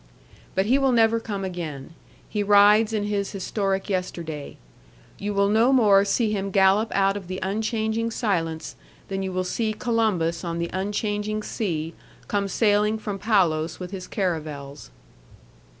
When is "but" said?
0.55-0.65